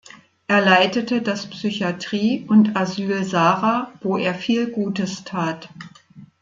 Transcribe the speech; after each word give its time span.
Er 0.47 0.61
leitete 0.61 1.21
das 1.21 1.45
Psychiatrie 1.45 2.43
und 2.47 2.75
Asyl 2.75 3.23
Sara, 3.23 3.91
wo 4.01 4.17
er 4.17 4.33
viel 4.33 4.71
Gutes 4.71 5.25
tat. 5.25 5.69